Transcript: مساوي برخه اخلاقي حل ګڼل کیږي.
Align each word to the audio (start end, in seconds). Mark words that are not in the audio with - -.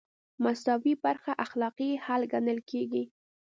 مساوي 0.43 0.93
برخه 1.05 1.31
اخلاقي 1.45 1.89
حل 2.05 2.21
ګڼل 2.33 2.59
کیږي. 2.69 3.03